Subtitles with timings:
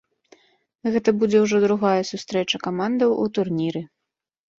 [0.93, 3.81] Гэта будзе ўжо другая сустрэча камандаў у турніры.